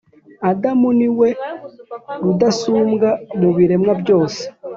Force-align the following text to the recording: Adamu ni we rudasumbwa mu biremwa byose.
Adamu 0.49 0.87
ni 0.99 1.09
we 1.17 1.29
rudasumbwa 2.23 3.09
mu 3.39 3.49
biremwa 3.57 3.93
byose. 4.01 4.41